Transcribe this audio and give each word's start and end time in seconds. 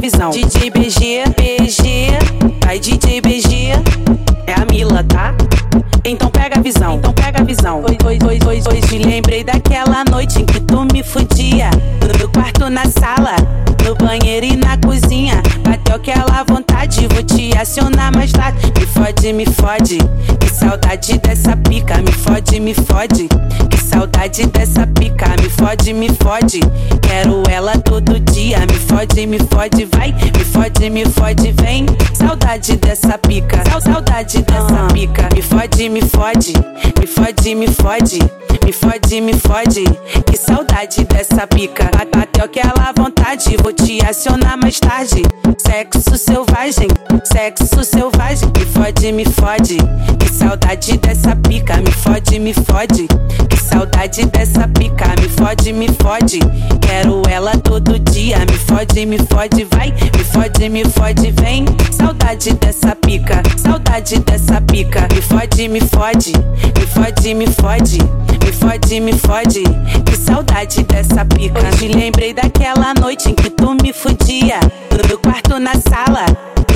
visão. 0.00 0.30
DJ 0.30 0.70
BG, 0.70 1.24
BG, 1.36 2.08
vai 2.64 2.78
DJ 2.78 3.20
BG, 3.20 3.72
é 4.46 4.54
a 4.54 4.64
Mila, 4.70 5.04
tá? 5.04 5.34
Então 6.04 6.30
pega 6.30 6.58
a 6.58 6.62
visão, 6.62 6.96
então 6.96 7.12
pega 7.12 7.40
a 7.40 7.44
visão. 7.44 7.82
Hoje, 7.82 7.98
hoje, 8.04 8.40
hoje, 8.46 8.62
hoje 8.68 8.98
lembrei 8.98 9.44
daquela 9.44 10.04
noite 10.10 10.40
em 10.40 10.44
que 10.44 10.60
tu 10.60 10.86
me 10.92 11.02
fudia. 11.02 11.70
No 12.20 12.28
quarto, 12.30 12.70
na 12.70 12.86
sala, 12.86 13.36
no 13.84 13.94
banheiro 13.94 14.46
e 14.46 14.56
na 14.56 14.76
cozinha. 14.78 15.42
Bateu 15.62 15.96
aquela 15.96 16.42
vontade, 16.44 17.06
vou 17.08 17.22
te 17.22 17.56
acionar 17.56 18.14
mais 18.14 18.32
tarde. 18.32 18.72
Me 18.78 18.86
fode, 18.86 19.32
me 19.32 19.46
fode, 19.46 19.98
que 20.40 20.48
saudade 20.48 21.18
dessa 21.18 21.56
pica. 21.56 21.96
Me 22.58 22.74
fode, 22.74 22.74
me 22.74 22.74
fode, 22.74 23.28
que 23.70 23.78
saudade 23.78 24.46
dessa 24.46 24.86
pica. 24.86 25.28
Me 25.40 25.48
fode, 25.48 25.92
me 25.92 26.08
fode, 26.08 26.60
quero 27.02 27.42
ela 27.48 27.78
todo 27.78 28.18
dia. 28.18 28.58
Me 28.60 28.74
fode, 28.74 29.26
me 29.26 29.38
fode, 29.38 29.84
vai, 29.94 30.12
me 30.12 30.44
fode, 30.44 30.90
me 30.90 31.04
fode, 31.04 31.52
vem. 31.52 31.86
Saudade 32.14 32.76
dessa 32.76 33.16
pica, 33.18 33.62
saudade 33.80 34.42
dessa 34.42 34.88
pica. 34.92 35.28
Me 35.34 35.42
fode, 35.42 35.88
me 35.88 36.00
fode, 36.02 36.52
me 36.98 37.06
fode, 37.06 37.54
me 37.54 37.66
fode, 37.68 38.18
me 38.64 38.72
fode, 38.72 39.20
me 39.20 39.32
fode. 39.34 39.84
Que 40.26 40.36
saudade 40.36 41.04
dessa 41.04 41.46
pica. 41.46 41.90
Bateu 42.12 42.44
aquela 42.44 42.92
vontade, 42.96 43.56
vou 43.62 43.72
te 43.72 44.04
acionar 44.04 44.56
mais 44.56 44.80
tarde. 44.80 45.22
Sexo 45.58 46.16
selvagem, 46.16 46.88
sexo 47.24 47.84
selvagem. 47.84 48.50
Me 48.56 48.66
fode, 48.66 49.12
me 49.12 49.24
fode. 49.26 49.78
Saudade 50.38 50.96
dessa 50.98 51.34
pica. 51.34 51.76
Me 51.78 51.90
fode, 51.90 52.38
me 52.38 52.54
fode. 52.54 53.08
Que 53.48 53.56
saudade 53.56 54.24
dessa 54.26 54.68
pica. 54.68 55.08
Me 55.20 55.28
fode, 55.28 55.72
me 55.72 55.88
fode. 56.00 56.38
Quero 56.80 57.22
ela 57.28 57.52
todo 57.58 57.98
dia. 57.98 58.38
Me 58.38 58.56
fode, 58.56 59.04
me 59.04 59.18
fode, 59.18 59.64
vai. 59.64 59.90
Me 59.90 60.24
fode, 60.24 60.68
me 60.68 60.84
fode, 60.84 61.32
vem. 61.32 61.64
Saudade 61.90 62.54
dessa 62.54 62.94
pica. 62.94 63.42
Saudade 63.56 64.20
dessa 64.20 64.60
pica. 64.60 65.08
Me 65.12 65.20
fode, 65.20 65.68
me 65.68 65.80
fode. 65.80 66.32
Me 66.78 66.86
fode, 66.86 67.34
me 67.34 67.46
fode. 67.46 67.98
Me 68.44 68.52
fode, 68.52 69.00
me 69.00 69.12
fode. 69.18 69.62
Que 70.06 70.16
saudade 70.16 70.84
dessa 70.84 71.24
pica. 71.24 71.60
Hoje 71.66 71.88
lembrei 71.88 72.32
daquela 72.32 72.94
noite 72.94 73.30
em 73.30 73.34
que 73.34 73.50
tu 73.50 73.74
me 73.82 73.92
fudia. 73.92 74.60
No 75.08 75.18
quarto, 75.18 75.58
na 75.58 75.72
sala, 75.74 76.26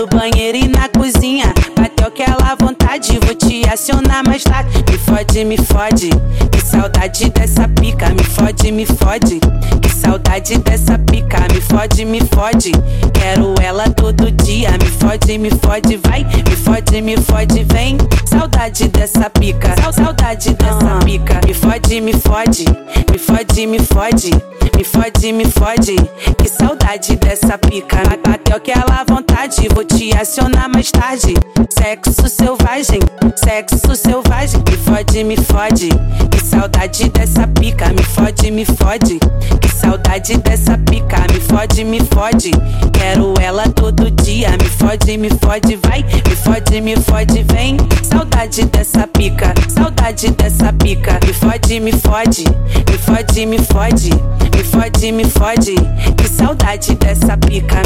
no 0.00 0.06
banheiro 0.06 0.56
e 0.56 0.66
na 0.66 0.88
cozinha. 0.88 1.52
Bateu 1.76 2.06
aquela 2.06 2.54
vontade, 2.58 3.18
vou 3.22 3.34
te 3.34 3.68
acionar 3.68 4.26
mais 4.26 4.42
tarde. 4.42 4.82
Me 4.90 4.96
fode, 4.96 5.44
me 5.44 5.58
fode. 5.58 6.08
Que 6.50 6.60
saudade 6.62 7.28
dessa 7.28 7.68
pica. 7.68 8.08
Me 8.08 8.24
fode, 8.24 8.72
me 8.72 8.86
fode. 8.86 9.40
Que 9.82 9.90
saudade 9.90 10.56
dessa 10.58 10.98
pica. 10.98 11.40
Me 11.52 11.60
fode, 11.60 12.04
me 12.06 12.20
fode. 12.20 12.72
Quero 13.12 13.54
ela 13.62 13.90
todo 13.90 14.30
dia. 14.30 14.70
Me 14.70 14.86
fode, 14.86 15.36
me 15.36 15.50
fode, 15.50 15.98
vai. 15.98 16.24
Me 16.24 16.56
fode, 16.56 17.02
me 17.02 17.16
fode, 17.18 17.64
vem. 17.64 17.98
Saudade 18.24 18.88
dessa 18.88 19.28
pica. 19.28 19.74
Saudade 19.92 20.54
dessa 20.54 20.98
pica. 21.04 21.40
Me 21.46 21.52
fode, 21.52 22.00
me 22.00 22.14
fode. 22.14 22.64
Me 23.10 23.18
fode, 23.18 23.66
me 23.66 23.78
fode. 23.80 24.59
Me 24.80 24.84
fode, 24.84 25.30
me 25.30 25.44
fode. 25.44 25.94
Que 26.38 26.48
saudade 26.48 27.14
dessa 27.16 27.58
pica. 27.58 27.98
Bateu 28.26 28.56
aquela 28.56 29.04
vontade, 29.06 29.68
vou 29.74 29.84
te 29.84 30.16
acionar 30.16 30.70
mais 30.70 30.90
tarde. 30.90 31.34
Sexo 31.68 32.26
selvagem, 32.26 33.00
sexo 33.36 33.94
selvagem. 33.94 34.62
Me 34.66 34.76
fode, 34.78 35.22
me 35.22 35.36
fode. 35.36 35.90
Que 36.30 36.40
saudade 36.42 37.10
dessa 37.10 37.46
pica. 37.46 37.90
Me 37.90 38.02
fode, 38.02 38.50
me 38.50 38.64
fode. 38.64 39.18
Que 39.60 39.68
saudade 39.68 40.38
dessa 40.38 40.78
pica. 40.78 41.26
Me 41.30 41.40
fode, 41.40 41.84
me 41.84 42.00
fode. 42.00 42.50
Quero 42.94 43.34
ela 43.38 43.64
todo 43.64 44.10
dia. 44.10 44.48
Me 44.52 44.64
fode, 44.64 45.18
me 45.18 45.28
fode, 45.28 45.76
vai. 45.76 46.02
Me 46.02 46.36
fode, 46.36 46.80
me 46.80 46.96
fode, 46.96 47.44
vem. 47.52 47.76
Saudade 48.02 48.64
dessa 48.64 49.06
pica. 49.06 49.52
Saudade 49.68 50.30
dessa 50.30 50.72
pica. 50.72 51.20
Me 51.26 51.34
fode, 51.34 51.80
me 51.80 51.92
fode. 51.92 52.44
Me 52.90 52.96
fode, 52.96 53.44
me 53.44 53.58
fode. 53.58 54.39
Fode, 54.70 55.12
me 55.12 55.24
fode. 55.24 55.74
Que 56.16 56.28
saudade 56.28 56.94
dessa 56.94 57.36
pica. 57.36 57.82